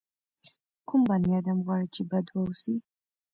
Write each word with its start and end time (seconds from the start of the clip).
کوم 0.87 1.01
بني 1.09 1.29
ادم 1.39 1.57
غواړي 1.65 1.87
چې 1.95 2.01
بد 2.11 2.25
واوسي. 2.31 2.75